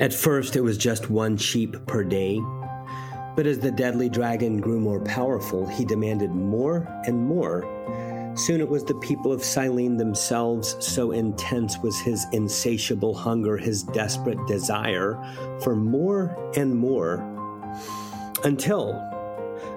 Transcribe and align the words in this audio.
At 0.00 0.14
first, 0.14 0.56
it 0.56 0.62
was 0.62 0.78
just 0.78 1.10
one 1.10 1.36
sheep 1.36 1.76
per 1.86 2.02
day. 2.02 2.40
But 3.36 3.46
as 3.46 3.58
the 3.58 3.70
deadly 3.70 4.08
dragon 4.08 4.58
grew 4.58 4.80
more 4.80 5.00
powerful, 5.00 5.66
he 5.66 5.84
demanded 5.84 6.30
more 6.30 6.88
and 7.04 7.26
more. 7.26 7.66
Soon 8.34 8.62
it 8.62 8.68
was 8.68 8.82
the 8.82 8.94
people 8.94 9.30
of 9.30 9.42
Silene 9.42 9.98
themselves, 9.98 10.74
so 10.80 11.10
intense 11.10 11.78
was 11.80 12.00
his 12.00 12.24
insatiable 12.32 13.12
hunger, 13.12 13.58
his 13.58 13.82
desperate 13.82 14.38
desire 14.46 15.18
for 15.62 15.76
more 15.76 16.34
and 16.56 16.74
more. 16.74 17.22
Until 18.42 18.94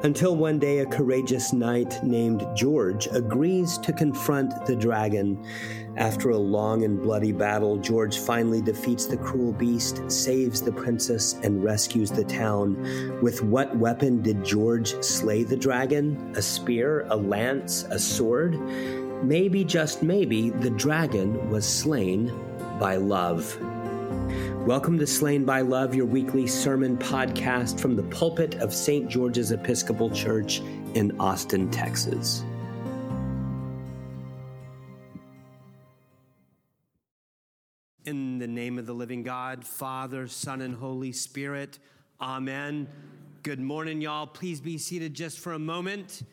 until 0.03 0.35
one 0.35 0.59
day 0.59 0.79
a 0.79 0.85
courageous 0.85 1.53
knight 1.53 2.03
named 2.03 2.45
George 2.53 3.07
agrees 3.13 3.77
to 3.77 3.93
confront 3.93 4.65
the 4.65 4.75
dragon. 4.75 5.41
After 5.95 6.31
a 6.31 6.37
long 6.37 6.83
and 6.83 7.01
bloody 7.01 7.31
battle, 7.31 7.77
George 7.77 8.17
finally 8.17 8.61
defeats 8.61 9.05
the 9.05 9.15
cruel 9.15 9.53
beast, 9.53 10.11
saves 10.11 10.61
the 10.61 10.73
princess, 10.73 11.33
and 11.43 11.63
rescues 11.63 12.11
the 12.11 12.25
town. 12.25 13.21
With 13.21 13.43
what 13.43 13.77
weapon 13.77 14.21
did 14.21 14.43
George 14.43 15.01
slay 15.01 15.43
the 15.43 15.55
dragon? 15.55 16.33
A 16.35 16.41
spear, 16.41 17.05
a 17.09 17.15
lance, 17.15 17.83
a 17.83 17.97
sword? 17.97 18.59
Maybe, 19.23 19.63
just 19.63 20.03
maybe, 20.03 20.49
the 20.49 20.71
dragon 20.71 21.49
was 21.49 21.65
slain 21.65 22.33
by 22.77 22.97
love. 22.97 23.57
Welcome 24.65 24.97
to 24.99 25.07
Slain 25.07 25.43
by 25.43 25.59
Love, 25.59 25.93
your 25.93 26.05
weekly 26.05 26.47
sermon 26.47 26.97
podcast 26.97 27.81
from 27.81 27.97
the 27.97 28.03
pulpit 28.03 28.55
of 28.61 28.73
St. 28.73 29.09
George's 29.09 29.51
Episcopal 29.51 30.09
Church 30.09 30.61
in 30.93 31.19
Austin, 31.19 31.69
Texas. 31.69 32.45
In 38.05 38.39
the 38.39 38.47
name 38.47 38.79
of 38.79 38.85
the 38.85 38.93
living 38.93 39.21
God, 39.21 39.65
Father, 39.65 40.27
Son, 40.27 40.61
and 40.61 40.75
Holy 40.75 41.11
Spirit, 41.11 41.79
Amen. 42.21 42.87
Good 43.41 43.59
morning, 43.59 43.99
y'all. 43.99 44.27
Please 44.27 44.61
be 44.61 44.77
seated 44.77 45.13
just 45.13 45.39
for 45.39 45.51
a 45.51 45.59
moment. 45.59 46.23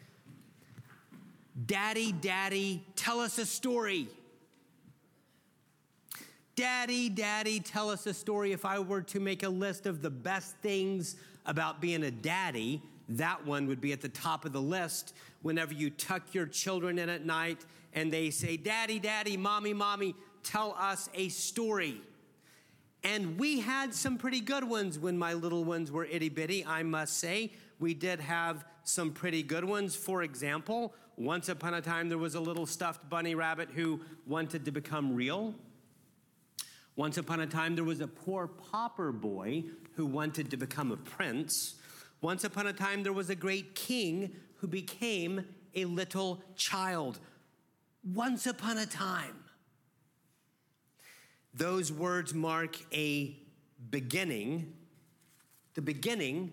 Daddy, 1.66 2.12
Daddy, 2.12 2.86
tell 2.94 3.18
us 3.18 3.38
a 3.38 3.44
story. 3.44 4.06
Daddy, 6.60 7.08
Daddy, 7.08 7.58
tell 7.58 7.88
us 7.88 8.04
a 8.06 8.12
story. 8.12 8.52
If 8.52 8.66
I 8.66 8.78
were 8.80 9.00
to 9.00 9.18
make 9.18 9.44
a 9.44 9.48
list 9.48 9.86
of 9.86 10.02
the 10.02 10.10
best 10.10 10.54
things 10.58 11.16
about 11.46 11.80
being 11.80 12.02
a 12.02 12.10
daddy, 12.10 12.82
that 13.08 13.46
one 13.46 13.66
would 13.66 13.80
be 13.80 13.94
at 13.94 14.02
the 14.02 14.10
top 14.10 14.44
of 14.44 14.52
the 14.52 14.60
list. 14.60 15.14
Whenever 15.40 15.72
you 15.72 15.88
tuck 15.88 16.34
your 16.34 16.44
children 16.44 16.98
in 16.98 17.08
at 17.08 17.24
night 17.24 17.64
and 17.94 18.12
they 18.12 18.28
say, 18.28 18.58
Daddy, 18.58 18.98
Daddy, 18.98 19.38
Mommy, 19.38 19.72
Mommy, 19.72 20.14
tell 20.42 20.76
us 20.78 21.08
a 21.14 21.30
story. 21.30 22.02
And 23.04 23.38
we 23.38 23.60
had 23.60 23.94
some 23.94 24.18
pretty 24.18 24.42
good 24.42 24.64
ones 24.64 24.98
when 24.98 25.16
my 25.16 25.32
little 25.32 25.64
ones 25.64 25.90
were 25.90 26.04
itty 26.04 26.28
bitty, 26.28 26.66
I 26.66 26.82
must 26.82 27.16
say. 27.16 27.52
We 27.78 27.94
did 27.94 28.20
have 28.20 28.66
some 28.84 29.12
pretty 29.12 29.42
good 29.42 29.64
ones. 29.64 29.96
For 29.96 30.24
example, 30.24 30.92
once 31.16 31.48
upon 31.48 31.72
a 31.72 31.80
time, 31.80 32.10
there 32.10 32.18
was 32.18 32.34
a 32.34 32.40
little 32.40 32.66
stuffed 32.66 33.08
bunny 33.08 33.34
rabbit 33.34 33.70
who 33.74 34.02
wanted 34.26 34.66
to 34.66 34.70
become 34.70 35.14
real. 35.14 35.54
Once 37.00 37.16
upon 37.16 37.40
a 37.40 37.46
time, 37.46 37.74
there 37.74 37.82
was 37.82 38.02
a 38.02 38.06
poor 38.06 38.46
pauper 38.46 39.10
boy 39.10 39.64
who 39.94 40.04
wanted 40.04 40.50
to 40.50 40.56
become 40.58 40.92
a 40.92 40.96
prince. 40.98 41.76
Once 42.20 42.44
upon 42.44 42.66
a 42.66 42.74
time, 42.74 43.02
there 43.02 43.14
was 43.14 43.30
a 43.30 43.34
great 43.34 43.74
king 43.74 44.30
who 44.56 44.66
became 44.66 45.42
a 45.74 45.86
little 45.86 46.42
child. 46.56 47.18
Once 48.04 48.46
upon 48.46 48.76
a 48.76 48.84
time. 48.84 49.34
Those 51.54 51.90
words 51.90 52.34
mark 52.34 52.76
a 52.92 53.34
beginning, 53.88 54.70
the 55.72 55.80
beginning 55.80 56.52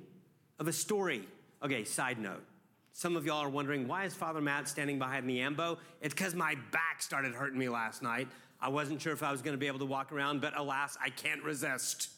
of 0.60 0.70
a 0.70 0.74
story. 0.74 1.28
Okay, 1.62 1.84
side 1.84 2.20
note. 2.20 2.46
Some 2.94 3.18
of 3.18 3.26
y'all 3.26 3.44
are 3.44 3.50
wondering 3.50 3.86
why 3.86 4.06
is 4.06 4.14
Father 4.14 4.40
Matt 4.40 4.70
standing 4.70 4.98
behind 4.98 5.30
the 5.30 5.42
ambo? 5.42 5.78
It's 6.02 6.14
because 6.14 6.34
my 6.36 6.56
back 6.72 7.02
started 7.02 7.36
hurting 7.36 7.60
me 7.60 7.68
last 7.68 8.02
night. 8.02 8.30
I 8.60 8.70
wasn't 8.70 9.02
sure 9.02 9.14
if 9.14 9.22
I 9.22 9.32
was 9.32 9.42
going 9.42 9.54
to 9.54 9.60
be 9.60 9.68
able 9.68 9.80
to 9.80 9.86
walk 9.86 10.12
around, 10.12 10.42
but 10.42 10.58
alas, 10.58 10.98
I 11.02 11.10
can't 11.10 11.44
resist. 11.44 12.10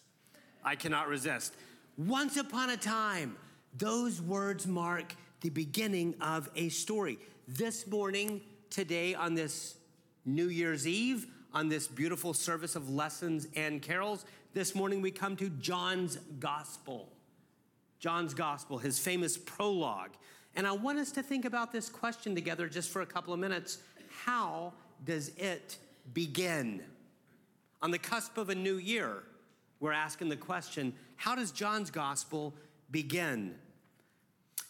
I 0.64 0.76
cannot 0.76 1.08
resist. 1.08 1.54
Once 1.98 2.38
upon 2.38 2.70
a 2.70 2.78
time, 2.78 3.36
those 3.78 4.22
words 4.22 4.66
mark 4.66 5.16
the 5.42 5.50
beginning 5.50 6.16
of 6.22 6.50
a 6.56 6.70
story. 6.70 7.20
This 7.48 7.88
morning, 7.88 8.42
today, 8.70 9.16
on 9.16 9.36
this 9.36 9.76
New 10.26 10.48
Year's 10.48 10.88
Eve, 10.88 11.28
on 11.54 11.68
this 11.68 11.88
beautiful 11.88 12.34
service 12.34 12.76
of 12.76 12.90
lessons 12.90 13.48
and 13.56 13.82
carols, 13.82 14.26
this 14.54 14.76
morning 14.76 15.02
we 15.02 15.12
come 15.12 15.36
to 15.38 15.50
John's 15.50 16.18
Gospel. 16.40 17.10
John's 18.00 18.34
Gospel, 18.34 18.78
his 18.78 18.98
famous 18.98 19.38
prologue. 19.38 20.12
And 20.56 20.66
I 20.66 20.72
want 20.72 21.00
us 21.00 21.12
to 21.14 21.24
think 21.24 21.46
about 21.46 21.72
this 21.72 21.90
question 21.90 22.34
together 22.34 22.68
just 22.68 22.90
for 22.90 23.02
a 23.02 23.06
couple 23.06 23.34
of 23.34 23.40
minutes. 23.40 23.80
How 24.26 24.74
does 25.06 25.30
it 25.38 25.78
begin. 26.14 26.82
On 27.82 27.92
the 27.92 28.00
cusp 28.00 28.38
of 28.38 28.50
a 28.50 28.56
new 28.56 28.76
year, 28.76 29.24
we're 29.80 29.94
asking 29.94 30.30
the 30.30 30.36
question 30.36 30.94
how 31.16 31.36
does 31.36 31.52
John's 31.52 31.92
gospel 31.92 32.54
begin? 32.92 33.56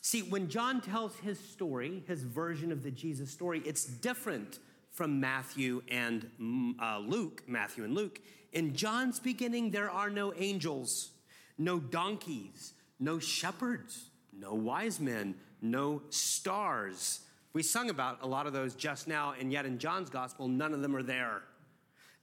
See, 0.01 0.21
when 0.21 0.49
John 0.49 0.81
tells 0.81 1.15
his 1.17 1.39
story, 1.39 2.03
his 2.07 2.23
version 2.23 2.71
of 2.71 2.83
the 2.83 2.91
Jesus 2.91 3.29
story, 3.29 3.61
it's 3.65 3.85
different 3.85 4.59
from 4.91 5.19
Matthew 5.19 5.81
and 5.89 6.29
mm, 6.41 6.73
uh, 6.81 6.99
Luke, 6.99 7.43
Matthew 7.47 7.83
and 7.83 7.93
Luke. 7.93 8.19
In 8.53 8.75
John's 8.75 9.19
beginning, 9.19 9.71
there 9.71 9.89
are 9.89 10.09
no 10.09 10.33
angels, 10.35 11.11
no 11.57 11.79
donkeys, 11.79 12.73
no 12.99 13.19
shepherds, 13.19 14.09
no 14.33 14.53
wise 14.53 14.99
men, 14.99 15.35
no 15.61 16.01
stars. 16.09 17.21
We 17.53 17.63
sung 17.63 17.89
about 17.89 18.19
a 18.21 18.27
lot 18.27 18.47
of 18.47 18.53
those 18.53 18.75
just 18.75 19.07
now, 19.07 19.33
and 19.39 19.51
yet 19.51 19.65
in 19.65 19.79
John's 19.79 20.09
gospel, 20.09 20.47
none 20.47 20.73
of 20.73 20.81
them 20.81 20.95
are 20.95 21.03
there. 21.03 21.41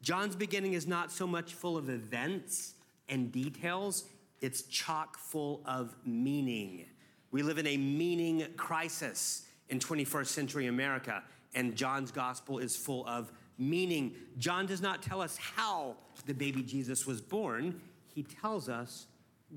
John's 0.02 0.36
beginning 0.36 0.74
is 0.74 0.86
not 0.86 1.10
so 1.10 1.26
much 1.26 1.54
full 1.54 1.76
of 1.76 1.88
events 1.88 2.74
and 3.08 3.32
details, 3.32 4.04
it's 4.40 4.62
chock 4.62 5.18
full 5.18 5.62
of 5.66 5.96
meaning. 6.04 6.86
We 7.30 7.42
live 7.42 7.58
in 7.58 7.66
a 7.66 7.76
meaning 7.76 8.46
crisis 8.56 9.46
in 9.68 9.78
21st 9.78 10.26
century 10.26 10.66
America, 10.66 11.22
and 11.54 11.74
John's 11.74 12.10
gospel 12.10 12.58
is 12.58 12.76
full 12.76 13.06
of 13.06 13.32
meaning. 13.58 14.14
John 14.38 14.66
does 14.66 14.80
not 14.80 15.02
tell 15.02 15.20
us 15.20 15.36
how 15.36 15.96
the 16.26 16.34
baby 16.34 16.62
Jesus 16.62 17.06
was 17.06 17.20
born, 17.20 17.80
he 18.14 18.22
tells 18.22 18.68
us 18.68 19.06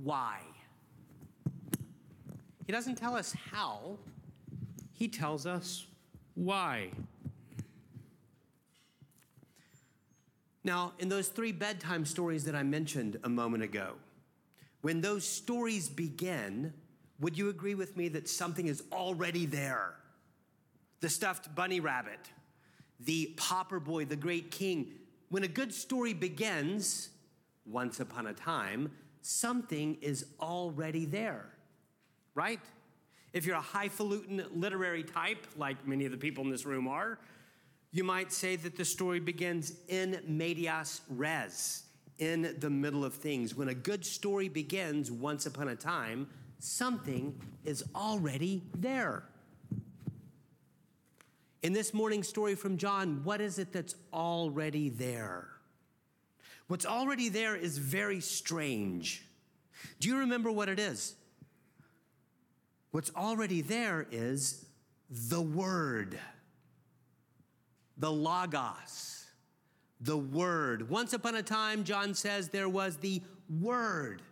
why. 0.03 0.39
He 2.65 2.71
doesn't 2.71 2.95
tell 2.95 3.15
us 3.15 3.33
how, 3.51 3.97
he 4.99 5.07
tells 5.07 5.45
us 5.45 5.87
why. 6.35 6.89
Now, 10.65 10.91
in 10.99 11.07
those 11.07 11.29
three 11.29 11.53
bedtime 11.53 12.05
stories 12.05 12.43
that 12.43 12.53
I 12.53 12.63
mentioned 12.63 13.17
a 13.23 13.29
moment 13.29 13.63
ago, 13.63 13.93
when 14.81 14.99
those 14.99 15.23
stories 15.23 15.87
begin, 15.87 16.73
would 17.21 17.37
you 17.37 17.47
agree 17.47 17.75
with 17.75 17.95
me 17.95 18.09
that 18.09 18.27
something 18.27 18.67
is 18.67 18.83
already 18.91 19.45
there? 19.45 19.93
The 20.99 21.09
stuffed 21.09 21.55
bunny 21.55 21.79
rabbit, 21.79 22.19
the 22.99 23.33
pauper 23.37 23.79
boy, 23.79 24.03
the 24.03 24.17
great 24.17 24.51
king. 24.51 24.91
When 25.29 25.43
a 25.43 25.47
good 25.47 25.73
story 25.73 26.13
begins, 26.13 27.09
once 27.65 28.01
upon 28.01 28.27
a 28.27 28.33
time, 28.33 28.91
something 29.21 29.97
is 30.01 30.25
already 30.41 31.05
there, 31.05 31.45
right? 32.35 32.59
If 33.33 33.45
you're 33.45 33.57
a 33.57 33.61
highfalutin 33.61 34.43
literary 34.53 35.03
type, 35.03 35.45
like 35.55 35.87
many 35.87 36.05
of 36.05 36.11
the 36.11 36.17
people 36.17 36.43
in 36.43 36.49
this 36.49 36.65
room 36.65 36.87
are, 36.87 37.19
you 37.91 38.03
might 38.03 38.31
say 38.31 38.55
that 38.55 38.75
the 38.75 38.85
story 38.85 39.19
begins 39.19 39.73
in 39.87 40.21
medias 40.27 41.01
res, 41.09 41.83
in 42.17 42.55
the 42.59 42.69
middle 42.69 43.03
of 43.05 43.13
things. 43.13 43.55
When 43.55 43.69
a 43.69 43.73
good 43.73 44.05
story 44.05 44.49
begins 44.49 45.11
once 45.11 45.45
upon 45.45 45.69
a 45.69 45.75
time, 45.75 46.27
something 46.59 47.39
is 47.65 47.83
already 47.95 48.63
there. 48.77 49.23
In 51.61 51.73
this 51.73 51.93
morning 51.93 52.23
story 52.23 52.55
from 52.55 52.77
John, 52.77 53.21
what 53.23 53.41
is 53.41 53.59
it 53.59 53.73
that's 53.73 53.95
already 54.13 54.89
there? 54.89 55.47
What's 56.67 56.85
already 56.85 57.29
there 57.29 57.55
is 57.55 57.77
very 57.77 58.21
strange. 58.21 59.25
Do 59.99 60.07
you 60.07 60.19
remember 60.19 60.51
what 60.51 60.69
it 60.69 60.79
is? 60.79 61.15
What's 62.91 63.11
already 63.15 63.61
there 63.61 64.07
is 64.11 64.65
the 65.09 65.41
Word, 65.41 66.19
the 67.97 68.11
Logos, 68.11 69.25
the 70.01 70.17
Word. 70.17 70.89
Once 70.89 71.13
upon 71.13 71.35
a 71.35 71.43
time, 71.43 71.83
John 71.83 72.15
says 72.15 72.49
there 72.49 72.69
was 72.69 72.97
the 72.97 73.21
Word. 73.61 74.23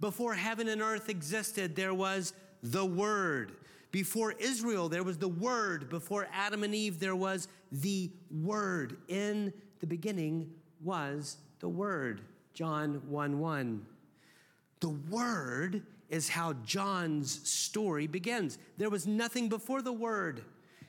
Before 0.00 0.34
heaven 0.34 0.68
and 0.68 0.80
earth 0.80 1.08
existed, 1.08 1.74
there 1.74 1.94
was 1.94 2.34
the 2.62 2.84
Word. 2.84 3.52
Before 3.90 4.32
Israel, 4.32 4.88
there 4.88 5.02
was 5.02 5.18
the 5.18 5.28
Word. 5.28 5.88
Before 5.88 6.28
Adam 6.32 6.62
and 6.62 6.74
Eve, 6.74 7.00
there 7.00 7.16
was 7.16 7.48
the 7.72 8.10
Word. 8.30 8.96
In 9.08 9.52
the 9.80 9.86
beginning 9.86 10.50
was 10.82 11.38
the 11.58 11.68
Word. 11.68 12.20
John 12.54 13.02
1 13.08 13.38
1. 13.40 13.86
The 14.80 14.90
Word 15.10 15.82
is 16.08 16.28
how 16.28 16.54
John's 16.64 17.48
story 17.48 18.06
begins. 18.06 18.58
There 18.76 18.90
was 18.90 19.06
nothing 19.06 19.48
before 19.48 19.82
the 19.82 19.92
Word. 19.92 20.42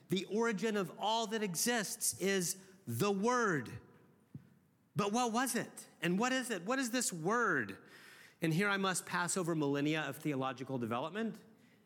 The 0.09 0.25
origin 0.31 0.77
of 0.77 0.91
all 1.00 1.27
that 1.27 1.44
exists 1.44 2.15
is 2.19 2.56
the 2.88 3.12
Word. 3.12 3.69
But 4.95 5.13
what 5.13 5.31
was 5.31 5.56
it? 5.56 5.71
And 6.01 6.18
what 6.18 6.31
is 6.31 6.50
it? 6.50 6.65
What 6.65 6.80
is 6.80 6.89
this 6.89 7.12
Word? 7.12 7.77
And 8.41 8.53
here 8.53 8.69
I 8.69 8.77
must 8.77 9.06
pass 9.06 9.38
over 9.38 9.56
millennia 9.56 10.06
of 10.07 10.15
theological 10.18 10.77
development. 10.77 11.35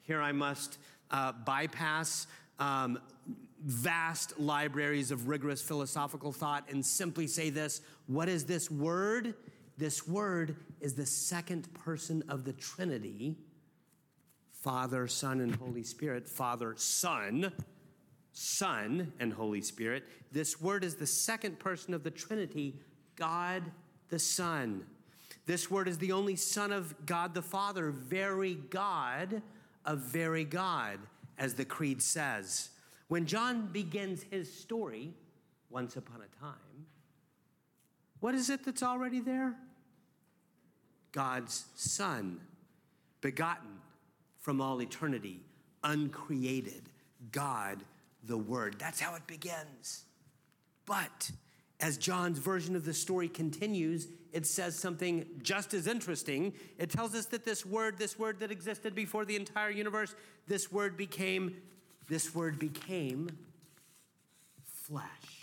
Here 0.03 0.21
I 0.21 0.31
must 0.31 0.77
uh, 1.09 1.31
bypass 1.31 2.27
um, 2.59 2.99
vast 3.63 4.39
libraries 4.39 5.09
of 5.11 5.27
rigorous 5.27 5.61
philosophical 5.61 6.31
thought 6.31 6.69
and 6.69 6.85
simply 6.85 7.27
say 7.27 7.49
this 7.49 7.81
What 8.07 8.29
is 8.29 8.45
this 8.45 8.69
Word? 8.69 9.33
This 9.77 10.07
Word 10.07 10.55
is 10.81 10.93
the 10.93 11.05
second 11.05 11.73
person 11.73 12.23
of 12.27 12.43
the 12.43 12.53
Trinity 12.53 13.37
Father, 14.51 15.07
Son, 15.07 15.41
and 15.41 15.53
Holy 15.55 15.83
Spirit. 15.83 16.25
Father, 16.25 16.73
Son, 16.77 17.51
Son, 18.31 19.11
and 19.19 19.33
Holy 19.33 19.61
Spirit. 19.61 20.05
This 20.31 20.61
Word 20.61 20.85
is 20.85 20.95
the 20.95 21.05
second 21.05 21.59
person 21.59 21.93
of 21.93 22.03
the 22.03 22.11
Trinity, 22.11 22.79
God 23.17 23.63
the 24.07 24.19
Son. 24.19 24.85
This 25.45 25.69
Word 25.69 25.89
is 25.89 25.97
the 25.97 26.13
only 26.13 26.37
Son 26.37 26.71
of 26.71 26.95
God 27.05 27.33
the 27.33 27.41
Father, 27.41 27.91
very 27.91 28.55
God 28.55 29.41
of 29.83 29.99
very 29.99 30.45
God, 30.45 30.99
as 31.37 31.55
the 31.55 31.65
Creed 31.65 32.01
says. 32.01 32.69
When 33.09 33.25
John 33.25 33.67
begins 33.67 34.23
his 34.31 34.51
story, 34.51 35.13
once 35.69 35.97
upon 35.97 36.21
a 36.21 36.39
time, 36.39 36.53
what 38.23 38.35
is 38.35 38.49
it 38.49 38.63
that's 38.63 38.81
already 38.81 39.19
there? 39.19 39.53
God's 41.11 41.65
Son, 41.75 42.39
begotten 43.19 43.81
from 44.39 44.61
all 44.61 44.81
eternity, 44.81 45.41
uncreated, 45.83 46.83
God 47.33 47.83
the 48.23 48.37
Word. 48.37 48.77
That's 48.79 49.01
how 49.01 49.15
it 49.15 49.27
begins. 49.27 50.05
But 50.85 51.31
as 51.81 51.97
John's 51.97 52.39
version 52.39 52.77
of 52.77 52.85
the 52.85 52.93
story 52.93 53.27
continues, 53.27 54.07
it 54.31 54.47
says 54.47 54.79
something 54.79 55.25
just 55.41 55.73
as 55.73 55.85
interesting. 55.85 56.53
It 56.77 56.89
tells 56.89 57.15
us 57.15 57.25
that 57.25 57.43
this 57.43 57.65
word, 57.65 57.97
this 57.97 58.17
word 58.17 58.39
that 58.39 58.51
existed 58.51 58.95
before 58.95 59.25
the 59.25 59.35
entire 59.35 59.69
universe, 59.69 60.15
this 60.47 60.71
word 60.71 60.95
became, 60.95 61.57
this 62.07 62.33
word 62.33 62.57
became 62.57 63.27
flesh. 64.63 65.42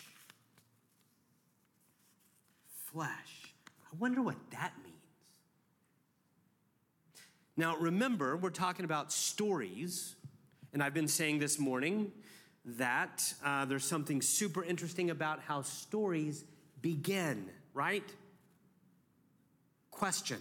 Flesh. 2.92 3.54
I 3.84 3.96
wonder 3.98 4.20
what 4.20 4.36
that 4.50 4.72
means. 4.82 4.96
Now, 7.56 7.76
remember, 7.76 8.36
we're 8.36 8.50
talking 8.50 8.84
about 8.84 9.12
stories, 9.12 10.16
and 10.72 10.82
I've 10.82 10.94
been 10.94 11.08
saying 11.08 11.38
this 11.38 11.58
morning 11.58 12.10
that 12.64 13.32
uh, 13.44 13.64
there's 13.64 13.84
something 13.84 14.22
super 14.22 14.64
interesting 14.64 15.10
about 15.10 15.40
how 15.40 15.62
stories 15.62 16.44
begin, 16.82 17.48
right? 17.74 18.04
Question 19.90 20.40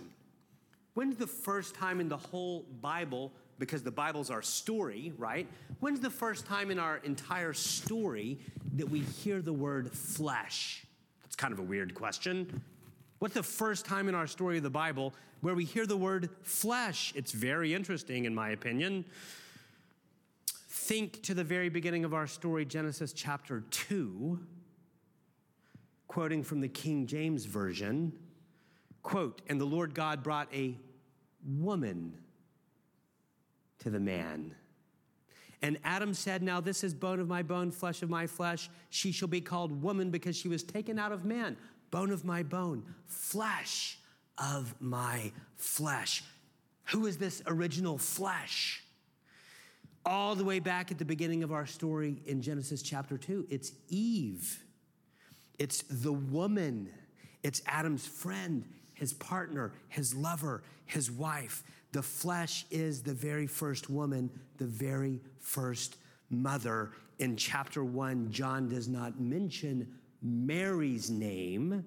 When's 0.95 1.17
the 1.17 1.27
first 1.27 1.75
time 1.75 1.99
in 2.01 2.09
the 2.09 2.17
whole 2.17 2.65
Bible, 2.81 3.31
because 3.59 3.83
the 3.83 3.91
Bible's 3.91 4.29
our 4.29 4.41
story, 4.41 5.13
right? 5.17 5.47
When's 5.81 5.99
the 5.99 6.09
first 6.09 6.45
time 6.47 6.71
in 6.71 6.79
our 6.79 6.97
entire 6.97 7.53
story 7.53 8.39
that 8.75 8.89
we 8.89 9.01
hear 9.01 9.41
the 9.41 9.53
word 9.53 9.91
flesh? 9.91 10.85
Kind 11.39 11.53
of 11.53 11.59
a 11.59 11.63
weird 11.63 11.95
question. 11.95 12.61
What's 13.19 13.33
the 13.33 13.41
first 13.41 13.85
time 13.85 14.07
in 14.09 14.13
our 14.13 14.27
story 14.27 14.57
of 14.57 14.63
the 14.63 14.69
Bible 14.69 15.13
where 15.41 15.55
we 15.55 15.63
hear 15.63 15.85
the 15.85 15.97
word 15.97 16.29
flesh? 16.43 17.13
It's 17.15 17.31
very 17.31 17.73
interesting, 17.73 18.25
in 18.25 18.35
my 18.35 18.49
opinion 18.49 19.05
think 20.89 21.21
to 21.21 21.35
the 21.35 21.43
very 21.43 21.69
beginning 21.69 22.03
of 22.03 22.15
our 22.15 22.25
story, 22.25 22.65
Genesis 22.65 23.13
chapter 23.13 23.63
2, 23.69 24.39
quoting 26.07 26.41
from 26.41 26.61
the 26.61 26.67
King 26.67 27.05
James 27.05 27.45
Version, 27.45 28.11
quote, 29.03 29.43
and 29.45 29.61
the 29.61 29.65
Lord 29.65 29.93
God 29.93 30.23
brought 30.23 30.51
a 30.51 30.75
woman 31.45 32.17
to 33.77 33.91
the 33.91 33.99
man. 33.99 34.55
And 35.61 35.77
Adam 35.83 36.13
said, 36.13 36.41
Now 36.41 36.61
this 36.61 36.83
is 36.83 36.93
bone 36.93 37.19
of 37.19 37.27
my 37.27 37.43
bone, 37.43 37.71
flesh 37.71 38.01
of 38.01 38.09
my 38.09 38.27
flesh. 38.27 38.69
She 38.89 39.11
shall 39.11 39.27
be 39.27 39.41
called 39.41 39.81
woman 39.81 40.09
because 40.09 40.35
she 40.35 40.47
was 40.47 40.63
taken 40.63 40.97
out 40.97 41.11
of 41.11 41.25
man. 41.25 41.57
Bone 41.91 42.11
of 42.11 42.23
my 42.23 42.43
bone, 42.43 42.83
flesh 43.07 43.97
of 44.37 44.75
my 44.79 45.31
flesh. 45.55 46.23
Who 46.85 47.07
is 47.07 47.17
this 47.17 47.41
original 47.47 47.97
flesh? 47.97 48.83
all 50.05 50.33
the 50.35 50.43
way 50.43 50.59
back 50.59 50.91
at 50.91 50.97
the 50.97 51.05
beginning 51.05 51.43
of 51.43 51.51
our 51.51 51.65
story 51.65 52.21
in 52.25 52.41
Genesis 52.41 52.81
chapter 52.81 53.17
2. 53.17 53.47
It's 53.49 53.73
Eve, 53.89 54.63
it's 55.57 55.83
the 55.83 56.13
woman, 56.13 56.89
it's 57.43 57.61
Adam's 57.67 58.07
friend, 58.07 58.65
his 58.93 59.13
partner, 59.13 59.73
his 59.87 60.15
lover, 60.15 60.63
his 60.85 61.11
wife. 61.11 61.63
The 61.91 62.03
flesh 62.03 62.65
is 62.69 63.01
the 63.01 63.13
very 63.13 63.47
first 63.47 63.89
woman, 63.89 64.29
the 64.57 64.65
very 64.65 65.21
first 65.39 65.97
mother. 66.29 66.91
In 67.17 67.35
chapter 67.35 67.83
1, 67.83 68.31
John 68.31 68.69
does 68.69 68.87
not 68.87 69.19
mention 69.19 69.87
Mary's 70.21 71.09
name, 71.09 71.83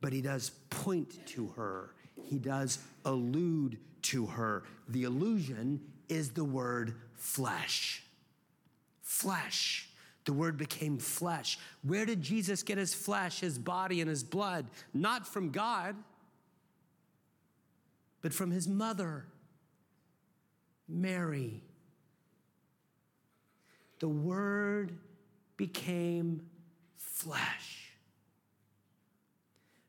but 0.00 0.12
he 0.12 0.20
does 0.20 0.50
point 0.70 1.24
to 1.28 1.48
her. 1.56 1.94
He 2.22 2.38
does 2.38 2.78
allude 3.04 3.78
to 4.02 4.26
her. 4.26 4.64
The 4.88 5.04
allusion 5.04 5.80
is 6.08 6.30
the 6.30 6.44
word 6.44 6.94
flesh. 7.14 8.02
Flesh. 9.02 9.88
The 10.24 10.32
word 10.32 10.56
became 10.56 10.98
flesh. 10.98 11.58
Where 11.82 12.06
did 12.06 12.22
Jesus 12.22 12.62
get 12.62 12.78
his 12.78 12.94
flesh, 12.94 13.40
his 13.40 13.58
body, 13.58 14.00
and 14.00 14.08
his 14.08 14.24
blood? 14.24 14.66
Not 14.92 15.26
from 15.26 15.50
God, 15.50 15.96
but 18.22 18.32
from 18.32 18.50
his 18.50 18.66
mother, 18.66 19.26
Mary. 20.88 21.62
The 24.00 24.08
word 24.08 24.98
became 25.56 26.42
flesh. 26.96 27.92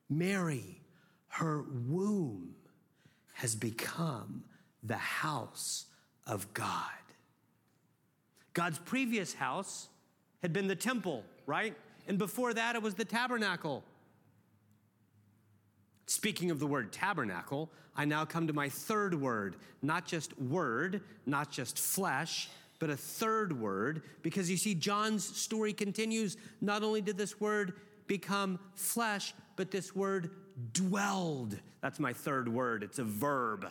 Mary, 0.10 0.82
her 1.28 1.64
womb 1.88 2.56
has 3.34 3.56
become 3.56 4.44
the 4.84 4.96
house 4.96 5.86
of 6.26 6.54
God. 6.54 6.92
God's 8.54 8.80
previous 8.80 9.34
house 9.34 9.90
had 10.42 10.54
been 10.54 10.68
the 10.68 10.76
temple, 10.76 11.24
right? 11.46 11.76
And 12.08 12.18
before 12.18 12.54
that, 12.54 12.76
it 12.76 12.82
was 12.82 12.94
the 12.94 13.04
tabernacle. 13.04 13.84
Speaking 16.08 16.52
of 16.52 16.60
the 16.60 16.68
word 16.68 16.92
tabernacle, 16.92 17.72
I 17.96 18.06
now 18.06 18.26
come 18.26 18.48
to 18.48 18.54
my 18.54 18.70
third 18.70 19.20
word, 19.20 19.56
not 19.82 20.06
just 20.06 20.40
word, 20.40 21.02
not 21.26 21.50
just 21.52 21.80
flesh, 21.80 22.50
but 22.80 22.90
a 22.90 22.98
third 22.98 23.60
word, 23.60 24.04
because 24.22 24.50
you 24.50 24.58
see, 24.58 24.76
John's 24.76 25.26
story 25.26 25.74
continues. 25.74 26.38
Not 26.62 26.84
only 26.84 27.02
did 27.02 27.18
this 27.18 27.40
word 27.40 27.74
become 28.06 28.60
flesh, 28.76 29.34
but 29.56 29.72
this 29.72 29.96
word 29.96 30.32
dwelled. 30.74 31.58
That's 31.82 32.00
my 32.00 32.14
third 32.14 32.48
word. 32.48 32.84
It's 32.84 33.00
a 33.00 33.04
verb. 33.04 33.68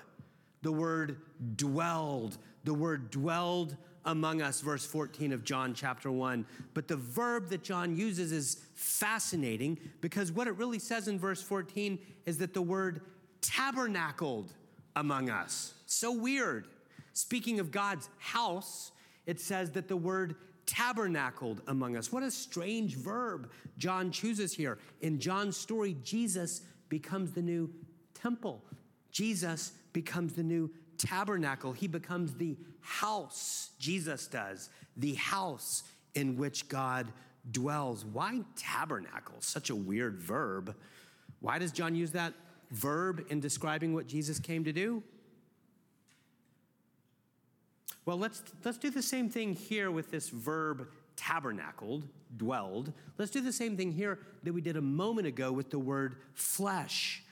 The 0.63 0.73
word 0.73 1.19
dwelled. 1.57 2.39
The 2.65 2.75
word 2.75 3.11
dwelled 3.11 3.77
among 4.07 4.43
us, 4.43 4.61
verse 4.61 4.85
14 4.85 5.33
of 5.33 5.45
John 5.45 5.75
chapter 5.75 6.11
1. 6.11 6.47
But 6.75 6.89
the 6.89 6.97
verb 6.97 7.49
that 7.51 7.63
John 7.63 7.97
uses 7.97 8.33
is 8.33 8.65
fascinating 8.75 9.79
because 10.01 10.33
what 10.33 10.47
it 10.47 10.57
really 10.57 10.79
says 10.79 11.09
in 11.09 11.19
verse 11.19 11.43
14 11.43 11.99
is 12.27 12.39
that 12.39 12.55
the 12.55 12.63
word 12.63 13.03
tabernacled 13.41 14.53
among 14.97 15.31
us. 15.31 15.75
So 15.87 16.13
weird. 16.13 16.69
Speaking 17.13 17.61
of 17.61 17.71
God's 17.71 18.09
house, 18.19 18.93
it 19.27 19.41
says 19.41 19.71
that 19.73 19.89
the 19.89 19.97
word 19.97 20.37
tabernacled 20.67 21.63
among 21.69 21.97
us. 21.97 22.11
What 22.11 22.23
a 22.23 22.31
strange 22.31 22.97
verb 22.97 23.51
John 23.79 24.11
chooses 24.11 24.55
here. 24.55 24.79
In 25.01 25.19
John's 25.19 25.57
story, 25.57 25.97
Jesus 26.03 26.63
becomes 26.89 27.33
the 27.33 27.43
new 27.43 27.71
temple. 28.15 28.63
Jesus 29.11 29.73
becomes 29.93 30.33
the 30.33 30.43
new 30.43 30.71
tabernacle. 31.05 31.73
He 31.73 31.87
becomes 31.87 32.35
the 32.35 32.57
house, 32.81 33.71
Jesus 33.79 34.27
does, 34.27 34.71
the 34.97 35.15
house 35.15 35.83
in 36.15 36.37
which 36.37 36.69
God 36.69 37.13
dwells. 37.51 38.05
Why 38.05 38.41
tabernacle? 38.57 39.37
Such 39.41 39.71
a 39.71 39.75
weird 39.75 40.19
verb. 40.19 40.75
Why 41.41 41.59
does 41.59 41.73
John 41.73 41.95
use 41.95 42.13
that 42.13 42.33
verb 42.71 43.27
in 43.29 43.41
describing 43.41 43.95
what 43.95 44.07
Jesus 44.07 44.39
came 44.39 44.65
to 44.65 44.73
do? 44.73 45.03
Well, 48.07 48.19
let's, 48.19 48.43
let's 48.65 48.79
do 48.79 48.91
the 48.91 49.03
same 49.03 49.31
thing 49.31 49.55
here 49.55 49.91
with 49.91 50.11
this 50.11 50.29
verb 50.29 50.89
tabernacled, 51.17 52.07
dwelled. 52.37 52.93
Let's 53.19 53.31
do 53.31 53.41
the 53.41 53.53
same 53.53 53.77
thing 53.77 53.93
here 53.93 54.19
that 54.43 54.53
we 54.53 54.61
did 54.61 54.77
a 54.77 54.83
moment 54.83 55.27
ago 55.27 55.53
with 55.53 55.71
the 55.71 55.79
word 55.79 56.17
flesh. 56.35 57.24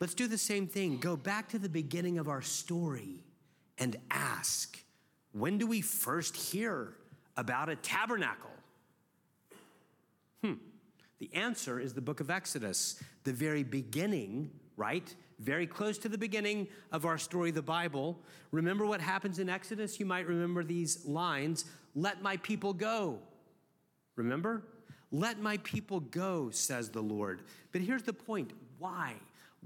Let's 0.00 0.14
do 0.14 0.26
the 0.26 0.38
same 0.38 0.66
thing. 0.66 0.96
Go 0.98 1.14
back 1.14 1.48
to 1.50 1.58
the 1.58 1.68
beginning 1.68 2.18
of 2.18 2.28
our 2.28 2.40
story 2.40 3.22
and 3.78 3.96
ask 4.10 4.82
when 5.32 5.58
do 5.58 5.66
we 5.66 5.80
first 5.80 6.36
hear 6.36 6.94
about 7.36 7.68
a 7.68 7.76
tabernacle? 7.76 8.50
Hmm. 10.42 10.54
The 11.18 11.30
answer 11.34 11.78
is 11.78 11.92
the 11.92 12.00
book 12.00 12.20
of 12.20 12.30
Exodus, 12.30 13.00
the 13.24 13.32
very 13.32 13.62
beginning, 13.62 14.50
right? 14.76 15.14
Very 15.38 15.66
close 15.66 15.98
to 15.98 16.08
the 16.08 16.18
beginning 16.18 16.66
of 16.92 17.04
our 17.04 17.18
story, 17.18 17.50
the 17.50 17.62
Bible. 17.62 18.18
Remember 18.50 18.86
what 18.86 19.00
happens 19.00 19.38
in 19.38 19.48
Exodus? 19.48 20.00
You 20.00 20.06
might 20.06 20.26
remember 20.26 20.64
these 20.64 21.04
lines 21.04 21.66
Let 21.94 22.22
my 22.22 22.36
people 22.38 22.72
go. 22.72 23.18
Remember? 24.16 24.62
Let 25.10 25.40
my 25.40 25.56
people 25.58 26.00
go, 26.00 26.50
says 26.50 26.88
the 26.88 27.02
Lord. 27.02 27.42
But 27.72 27.80
here's 27.82 28.04
the 28.04 28.12
point 28.12 28.52
why? 28.78 29.14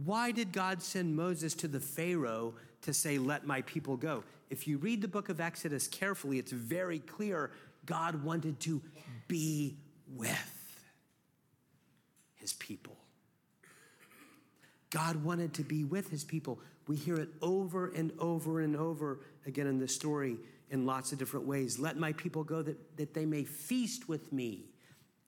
Why 0.03 0.33
did 0.33 0.53
God 0.53 0.83
send 0.83 1.15
Moses 1.15 1.55
to 1.55 1.69
the 1.69 1.81
Pharaoh 1.81 2.55
to 2.83 2.93
say, 2.93 3.19
Let 3.19 3.47
my 3.47 3.63
people 3.63 3.97
go? 3.97 4.25
If 4.51 4.67
you 4.67 4.79
read 4.79 5.01
the 5.01 5.09
book 5.09 5.29
of 5.29 5.41
Exodus 5.41 5.89
carefully, 5.89 6.39
it's 6.39 6.53
very 6.53 6.99
clear 6.99 7.51
God 7.87 8.23
wanted 8.25 8.61
to 8.61 8.83
be 9.29 9.77
with 10.09 10.79
his 12.35 12.53
people. 12.53 12.97
God 14.91 15.25
wanted 15.25 15.55
to 15.55 15.63
be 15.63 15.85
with 15.85 16.11
his 16.11 16.25
people. 16.25 16.61
We 16.87 16.97
hear 16.97 17.17
it 17.17 17.29
over 17.43 17.89
and 17.89 18.13
over 18.19 18.61
and 18.61 18.77
over 18.77 19.21
again 19.47 19.67
in 19.67 19.79
the 19.79 19.89
story 19.89 20.37
in 20.71 20.87
lots 20.87 21.13
of 21.13 21.19
different 21.19 21.47
ways. 21.47 21.79
Let 21.79 21.97
my 21.97 22.13
people 22.13 22.45
go 22.45 22.63
that, 22.63 22.97
that 22.97 23.15
they 23.15 23.27
may 23.27 23.45
feast 23.45 24.09
with 24.09 24.33
me. 24.33 24.67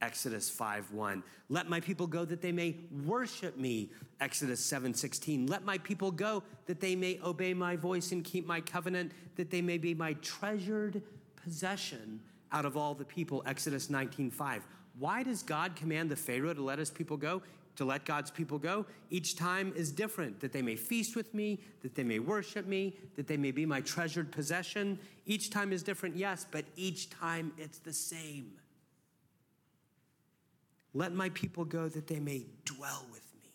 Exodus 0.02 0.50
5:1. 0.50 1.22
Let 1.48 1.68
my 1.68 1.80
people 1.80 2.06
go 2.06 2.24
that 2.26 2.42
they 2.42 2.52
may 2.52 2.76
worship 3.04 3.56
me. 3.56 3.90
Exodus 4.20 4.60
7:16. 4.60 5.46
Let 5.46 5.64
my 5.64 5.78
people 5.78 6.10
go 6.10 6.42
that 6.66 6.80
they 6.80 6.94
may 6.94 7.18
obey 7.20 7.54
my 7.54 7.76
voice 7.76 8.12
and 8.12 8.22
keep 8.22 8.46
my 8.46 8.60
covenant, 8.60 9.12
that 9.36 9.50
they 9.50 9.62
may 9.62 9.78
be 9.78 9.94
my 9.94 10.12
treasured 10.14 11.02
possession 11.36 12.20
out 12.52 12.66
of 12.66 12.76
all 12.76 12.94
the 12.94 13.04
people. 13.04 13.42
Exodus 13.46 13.88
19:5. 13.88 14.66
Why 14.98 15.22
does 15.22 15.42
God 15.42 15.76
command 15.76 16.10
the 16.10 16.16
Pharaoh 16.16 16.54
to 16.54 16.62
let 16.62 16.78
his 16.78 16.90
people 16.90 17.16
go? 17.16 17.42
To 17.76 17.84
let 17.84 18.06
God's 18.06 18.30
people 18.30 18.58
go? 18.58 18.86
Each 19.10 19.36
time 19.36 19.72
is 19.76 19.92
different, 19.92 20.40
that 20.40 20.52
they 20.52 20.62
may 20.62 20.76
feast 20.76 21.14
with 21.14 21.34
me, 21.34 21.60
that 21.82 21.94
they 21.94 22.04
may 22.04 22.18
worship 22.18 22.66
me, 22.66 22.98
that 23.16 23.26
they 23.26 23.36
may 23.36 23.50
be 23.50 23.66
my 23.66 23.82
treasured 23.82 24.32
possession. 24.32 24.98
Each 25.26 25.50
time 25.50 25.72
is 25.72 25.82
different, 25.82 26.16
yes, 26.16 26.46
but 26.50 26.64
each 26.76 27.10
time 27.10 27.52
it's 27.58 27.78
the 27.78 27.92
same. 27.92 28.52
Let 30.96 31.12
my 31.12 31.28
people 31.28 31.66
go 31.66 31.90
that 31.90 32.06
they 32.06 32.20
may 32.20 32.46
dwell 32.64 33.04
with 33.12 33.30
me. 33.42 33.50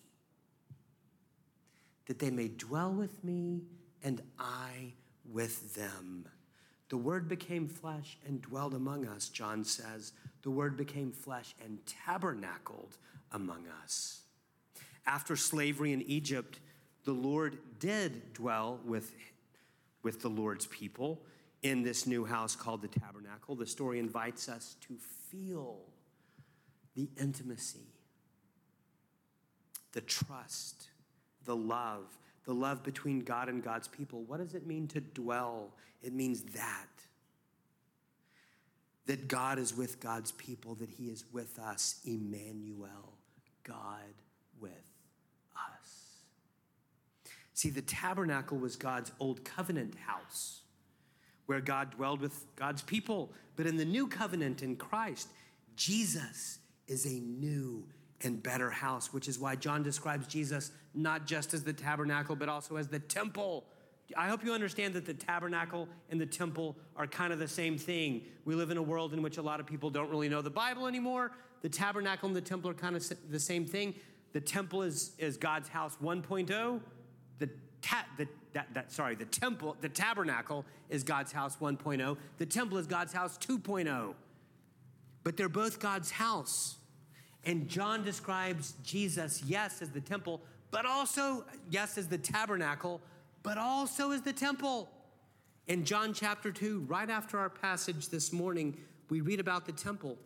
That 2.06 2.20
they 2.20 2.30
may 2.30 2.50
dwell 2.50 2.94
with 2.94 3.24
me 3.24 3.64
and 4.04 4.22
I 4.38 4.94
with 5.26 5.74
them. 5.74 6.28
The 6.90 6.98
Word 6.98 7.28
became 7.28 7.68
flesh 7.68 8.20
and 8.28 8.44
dwelled 8.44 8.76
among 8.76 9.08
us, 9.08 9.28
John 9.28 9.64
says. 9.64 10.14
The 10.44 10.52
Word 10.52 10.78
became 10.78 11.12
flesh 11.12 11.56
and 11.66 11.80
tabernacled 11.88 13.00
among 13.32 13.64
us. 13.82 14.22
After 15.08 15.36
slavery 15.36 15.94
in 15.94 16.04
Egypt, 16.04 16.60
the 17.06 17.12
Lord 17.12 17.58
did 17.80 18.34
dwell 18.34 18.80
with, 18.86 19.16
with 20.04 20.22
the 20.22 20.30
Lord's 20.30 20.68
people 20.68 21.24
in 21.64 21.82
this 21.82 22.06
new 22.06 22.24
house 22.24 22.56
called 22.56 22.84
the 22.84 22.88
tabernacle. 22.88 23.56
The 23.56 23.66
story 23.66 23.98
invites 23.98 24.48
us 24.48 24.76
to 24.82 24.96
feel 25.32 25.80
the 26.96 27.10
intimacy, 27.20 27.88
the 29.94 30.02
trust, 30.02 30.88
the 31.46 31.56
love, 31.56 32.18
the 32.46 32.54
love 32.54 32.84
between 32.84 33.20
God 33.20 33.50
and 33.50 33.64
God's 33.64 33.88
people. 33.88 34.24
What 34.24 34.40
does 34.40 34.56
it 34.56 34.66
mean 34.66 34.88
to 34.90 35.02
dwell? 35.02 35.74
It 36.02 36.14
means 36.14 36.42
that. 36.54 36.88
That 39.08 39.28
God 39.28 39.60
is 39.60 39.76
with 39.76 40.00
God's 40.00 40.32
people, 40.34 40.76
that 40.76 40.90
He 40.90 41.06
is 41.06 41.26
with 41.32 41.60
us, 41.60 42.00
Emmanuel, 42.06 43.18
God 43.64 44.14
with 44.60 44.72
us. 45.56 46.18
See, 47.54 47.70
the 47.70 47.82
tabernacle 47.82 48.58
was 48.58 48.76
God's 48.76 49.12
old 49.20 49.44
covenant 49.44 49.96
house 49.96 50.62
where 51.48 51.60
God 51.60 51.92
dwelled 51.92 52.22
with 52.22 52.46
God's 52.56 52.82
people. 52.82 53.34
But 53.56 53.66
in 53.68 53.76
the 53.76 53.86
new 53.86 54.08
covenant 54.08 54.64
in 54.64 54.78
Christ, 54.78 55.28
Jesus 55.76 56.60
is 56.92 57.06
a 57.06 57.20
new 57.20 57.88
and 58.24 58.44
better 58.44 58.70
house, 58.70 59.14
which 59.14 59.28
is 59.28 59.40
why 59.40 59.56
John 59.56 59.82
describes 59.82 60.28
Jesus 60.28 60.72
not 60.94 61.26
just 61.26 61.54
as 61.54 61.64
the 61.64 61.74
tabernacle, 61.74 62.36
but 62.36 62.50
also 62.50 62.76
as 62.76 62.88
the 62.88 63.00
temple. 63.00 63.64
I 64.16 64.28
hope 64.28 64.44
you 64.44 64.54
understand 64.54 64.94
that 64.96 65.06
the 65.06 65.14
tabernacle 65.14 65.88
and 66.10 66.20
the 66.20 66.26
temple 66.26 66.76
are 66.98 67.08
kind 67.08 67.32
of 67.32 67.40
the 67.40 67.48
same 67.48 67.78
thing. 67.78 68.24
We 68.44 68.56
live 68.56 68.70
in 68.70 68.78
a 68.78 68.82
world 68.82 69.14
in 69.14 69.22
which 69.22 69.38
a 69.38 69.42
lot 69.42 69.60
of 69.60 69.66
people 69.66 69.90
don't 69.90 70.10
really 70.10 70.28
know 70.28 70.42
the 70.42 70.50
Bible 70.50 70.86
anymore. 70.86 71.32
The 71.62 71.70
tabernacle 71.70 72.28
and 72.28 72.36
the 72.36 72.42
temple 72.42 72.70
are 72.70 72.76
kind 72.76 72.96
of 72.96 73.04
the 73.30 73.40
same 73.40 73.66
thing. 73.66 73.96
The 74.34 74.42
temple 74.42 74.82
is, 74.82 75.14
is 75.18 75.38
God's 75.38 75.70
house 75.70 75.98
1.0. 76.04 76.82
The, 77.40 77.50
ta- 77.82 78.06
the 78.18 78.28
that, 78.54 78.68
that, 78.74 78.92
sorry, 78.92 79.16
the 79.16 79.26
temple, 79.26 79.78
the 79.80 79.88
tabernacle 79.88 80.66
is 80.90 81.04
God's 81.04 81.32
house 81.32 81.56
1.0. 81.58 82.18
The 82.38 82.46
temple 82.46 82.78
is 82.78 82.88
God's 82.88 83.14
house 83.14 83.38
2.0. 83.38 84.14
But 85.24 85.38
they're 85.38 85.48
both 85.48 85.80
God's 85.80 86.12
house. 86.12 86.78
And 87.46 87.68
John 87.68 88.04
describes 88.04 88.76
Jesus, 88.84 89.44
yes, 89.44 89.82
as 89.82 89.90
the 89.90 90.02
temple, 90.02 90.42
but 90.70 90.86
also, 90.86 91.44
yes, 91.70 91.98
as 91.98 92.08
the 92.08 92.18
tabernacle, 92.18 93.02
but 93.44 93.58
also 93.58 94.12
as 94.12 94.22
the 94.22 94.34
temple. 94.34 94.90
In 95.68 95.86
John 95.86 96.14
chapter 96.14 96.52
2, 96.52 96.86
right 96.88 97.10
after 97.10 97.38
our 97.38 97.50
passage 97.50 98.10
this 98.10 98.32
morning, 98.32 98.78
we 99.10 99.22
read 99.22 99.40
about 99.40 99.66
the 99.66 99.72
temple. 99.72 100.18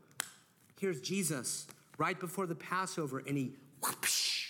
Here's 0.79 1.01
Jesus 1.01 1.67
right 1.98 2.19
before 2.19 2.45
the 2.45 2.55
Passover, 2.55 3.24
and 3.25 3.38
he 3.38 3.53
whoosh, 3.81 4.48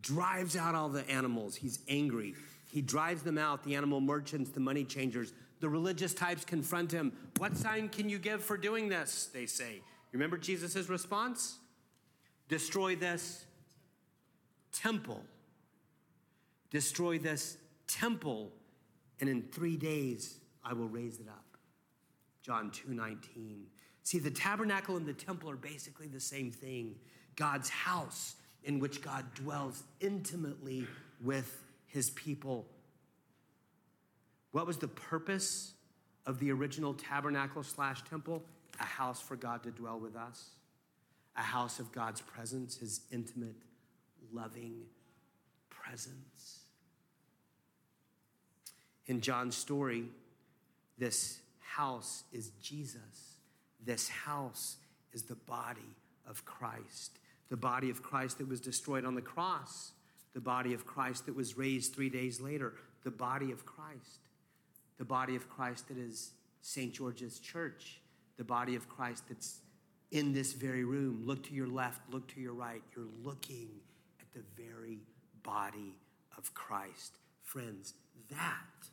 drives 0.00 0.56
out 0.56 0.74
all 0.74 0.88
the 0.88 1.08
animals. 1.10 1.56
He's 1.56 1.80
angry. 1.88 2.34
He 2.72 2.80
drives 2.82 3.22
them 3.22 3.38
out, 3.38 3.64
the 3.64 3.74
animal 3.74 4.00
merchants, 4.00 4.50
the 4.50 4.60
money 4.60 4.84
changers. 4.84 5.32
The 5.60 5.68
religious 5.68 6.14
types 6.14 6.44
confront 6.44 6.92
him. 6.92 7.12
What 7.38 7.56
sign 7.56 7.88
can 7.88 8.08
you 8.08 8.18
give 8.18 8.44
for 8.44 8.56
doing 8.56 8.88
this? 8.88 9.30
They 9.32 9.46
say. 9.46 9.80
Remember 10.12 10.36
Jesus' 10.36 10.88
response? 10.88 11.56
Destroy 12.48 12.96
this 12.96 13.44
temple. 14.72 15.22
Destroy 16.70 17.18
this 17.18 17.56
temple, 17.86 18.52
and 19.20 19.28
in 19.28 19.42
three 19.42 19.76
days 19.76 20.38
I 20.64 20.72
will 20.72 20.88
raise 20.88 21.18
it 21.18 21.28
up. 21.28 21.44
John 22.42 22.70
2 22.70 22.90
19. 22.90 23.66
See, 24.02 24.18
the 24.18 24.30
tabernacle 24.30 24.96
and 24.96 25.06
the 25.06 25.12
temple 25.12 25.50
are 25.50 25.56
basically 25.56 26.06
the 26.06 26.20
same 26.20 26.52
thing 26.52 26.94
God's 27.34 27.68
house 27.68 28.36
in 28.62 28.78
which 28.78 29.02
God 29.02 29.24
dwells 29.34 29.82
intimately 30.00 30.86
with 31.22 31.64
his 31.86 32.10
people. 32.10 32.66
What 34.52 34.66
was 34.66 34.78
the 34.78 34.88
purpose 34.88 35.72
of 36.24 36.38
the 36.38 36.50
original 36.52 36.94
tabernacle 36.94 37.62
slash 37.62 38.02
temple? 38.08 38.42
A 38.80 38.84
house 38.84 39.20
for 39.20 39.36
God 39.36 39.62
to 39.62 39.70
dwell 39.70 39.98
with 39.98 40.16
us 40.16 40.50
a 41.36 41.42
house 41.42 41.78
of 41.78 41.92
God's 41.92 42.20
presence, 42.20 42.76
his 42.78 43.00
intimate, 43.12 43.56
loving 44.32 44.82
presence. 45.68 46.60
In 49.06 49.20
John's 49.20 49.56
story, 49.56 50.04
this 50.98 51.38
house 51.60 52.24
is 52.32 52.50
Jesus. 52.62 53.36
This 53.84 54.08
house 54.08 54.76
is 55.12 55.22
the 55.22 55.36
body 55.36 55.96
of 56.28 56.44
Christ, 56.44 57.18
the 57.48 57.56
body 57.56 57.90
of 57.90 58.02
Christ 58.02 58.38
that 58.38 58.48
was 58.48 58.60
destroyed 58.60 59.04
on 59.04 59.14
the 59.14 59.22
cross, 59.22 59.92
the 60.34 60.40
body 60.40 60.74
of 60.74 60.86
Christ 60.86 61.26
that 61.26 61.36
was 61.36 61.56
raised 61.56 61.94
three 61.94 62.08
days 62.08 62.40
later, 62.40 62.74
the 63.04 63.10
body 63.10 63.52
of 63.52 63.64
Christ, 63.64 64.28
the 64.98 65.04
body 65.04 65.36
of 65.36 65.48
Christ 65.48 65.88
that 65.88 65.98
is 65.98 66.32
St. 66.62 66.92
George's 66.92 67.38
Church, 67.38 68.00
the 68.36 68.44
body 68.44 68.74
of 68.74 68.88
Christ 68.88 69.24
that's 69.28 69.60
in 70.10 70.32
this 70.32 70.52
very 70.52 70.84
room. 70.84 71.22
Look 71.24 71.44
to 71.44 71.54
your 71.54 71.66
left, 71.66 72.00
look 72.10 72.26
to 72.34 72.40
your 72.40 72.54
right. 72.54 72.82
You're 72.94 73.06
looking 73.22 73.68
at 74.20 74.26
the 74.32 74.42
very 74.60 74.98
body 75.42 75.96
of 76.36 76.52
Christ. 76.54 77.18
Friends, 77.42 77.94
that 78.30 78.88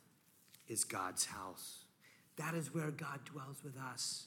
is 0.68 0.84
God's 0.84 1.26
house. 1.26 1.84
That 2.36 2.54
is 2.54 2.74
where 2.74 2.90
God 2.90 3.20
dwells 3.24 3.62
with 3.62 3.76
us. 3.78 4.26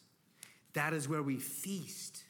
That 0.73 0.93
is 0.93 1.09
where 1.09 1.23
we 1.23 1.37
feast 1.37 2.23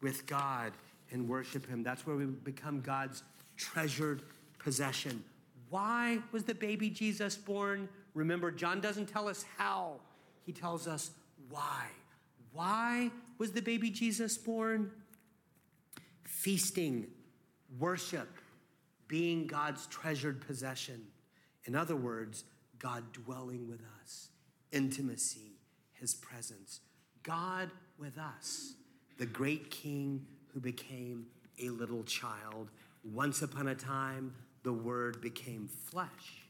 with 0.00 0.26
God 0.26 0.72
and 1.10 1.28
worship 1.28 1.66
Him. 1.66 1.82
That's 1.82 2.06
where 2.06 2.16
we 2.16 2.26
become 2.26 2.80
God's 2.80 3.22
treasured 3.56 4.22
possession. 4.58 5.24
Why 5.70 6.18
was 6.30 6.44
the 6.44 6.54
baby 6.54 6.90
Jesus 6.90 7.36
born? 7.36 7.88
Remember, 8.14 8.50
John 8.50 8.80
doesn't 8.80 9.06
tell 9.06 9.28
us 9.28 9.44
how, 9.56 10.00
he 10.44 10.52
tells 10.52 10.86
us 10.86 11.10
why. 11.48 11.86
Why 12.52 13.10
was 13.38 13.52
the 13.52 13.62
baby 13.62 13.90
Jesus 13.90 14.36
born? 14.36 14.90
Feasting, 16.24 17.06
worship, 17.78 18.28
being 19.08 19.46
God's 19.46 19.86
treasured 19.86 20.46
possession. 20.46 21.02
In 21.64 21.74
other 21.74 21.96
words, 21.96 22.44
God 22.78 23.12
dwelling 23.12 23.68
with 23.68 23.80
us, 24.02 24.28
intimacy, 24.72 25.58
his 25.92 26.14
presence. 26.14 26.80
God 27.22 27.70
with 27.98 28.18
us, 28.18 28.74
the 29.18 29.26
great 29.26 29.70
king 29.70 30.26
who 30.52 30.60
became 30.60 31.26
a 31.62 31.70
little 31.70 32.04
child. 32.04 32.70
Once 33.02 33.42
upon 33.42 33.68
a 33.68 33.74
time, 33.74 34.34
the 34.62 34.72
word 34.72 35.20
became 35.20 35.68
flesh 35.68 36.44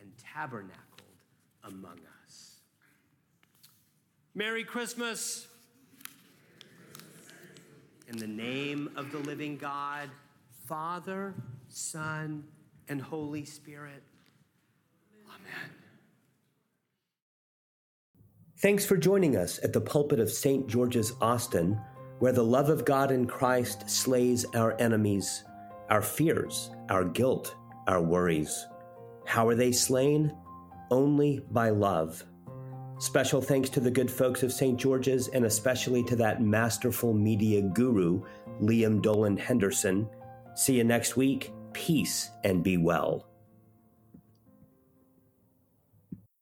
and 0.00 0.10
tabernacled 0.18 0.76
among 1.64 1.98
us. 2.24 2.56
Merry 4.34 4.64
Christmas. 4.64 5.46
In 8.10 8.18
the 8.18 8.26
name 8.26 8.90
of 8.96 9.12
the 9.12 9.18
living 9.18 9.56
God, 9.56 10.10
Father, 10.66 11.32
Son, 11.68 12.42
and 12.88 13.00
Holy 13.00 13.44
Spirit. 13.44 14.02
Amen. 15.28 15.70
Thanks 18.58 18.84
for 18.84 18.96
joining 18.96 19.36
us 19.36 19.60
at 19.62 19.72
the 19.72 19.80
pulpit 19.80 20.18
of 20.18 20.28
St. 20.28 20.66
George's, 20.66 21.12
Austin, 21.20 21.80
where 22.18 22.32
the 22.32 22.42
love 22.42 22.68
of 22.68 22.84
God 22.84 23.12
in 23.12 23.28
Christ 23.28 23.88
slays 23.88 24.44
our 24.56 24.74
enemies, 24.80 25.44
our 25.88 26.02
fears, 26.02 26.72
our 26.88 27.04
guilt, 27.04 27.54
our 27.86 28.02
worries. 28.02 28.66
How 29.24 29.46
are 29.46 29.54
they 29.54 29.70
slain? 29.70 30.36
Only 30.90 31.44
by 31.52 31.70
love. 31.70 32.24
Special 33.00 33.40
thanks 33.40 33.70
to 33.70 33.80
the 33.80 33.90
good 33.90 34.10
folks 34.10 34.42
of 34.42 34.52
St. 34.52 34.78
George's 34.78 35.28
and 35.28 35.46
especially 35.46 36.04
to 36.04 36.16
that 36.16 36.42
masterful 36.42 37.14
media 37.14 37.62
guru, 37.62 38.22
Liam 38.60 39.00
Dolan 39.00 39.38
Henderson. 39.38 40.06
See 40.54 40.76
you 40.76 40.84
next 40.84 41.16
week. 41.16 41.50
Peace 41.72 42.30
and 42.44 42.62
be 42.62 42.76
well. 42.76 43.29